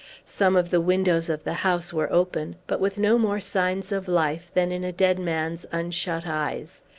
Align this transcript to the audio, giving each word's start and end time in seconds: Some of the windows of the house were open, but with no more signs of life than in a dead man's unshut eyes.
Some 0.25 0.55
of 0.55 0.71
the 0.71 0.81
windows 0.81 1.29
of 1.29 1.43
the 1.43 1.53
house 1.53 1.93
were 1.93 2.11
open, 2.11 2.55
but 2.65 2.79
with 2.79 2.97
no 2.97 3.19
more 3.19 3.39
signs 3.39 3.91
of 3.91 4.07
life 4.07 4.49
than 4.51 4.71
in 4.71 4.83
a 4.83 4.91
dead 4.91 5.19
man's 5.19 5.63
unshut 5.71 6.25
eyes. 6.25 6.81